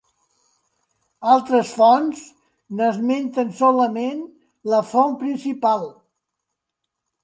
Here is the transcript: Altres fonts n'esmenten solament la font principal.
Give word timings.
Altres 1.33 1.73
fonts 1.81 2.25
n'esmenten 2.81 3.55
solament 3.63 4.27
la 4.75 4.85
font 4.93 5.17
principal. 5.25 5.91